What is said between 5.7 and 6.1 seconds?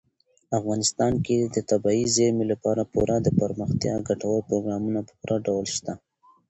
شته.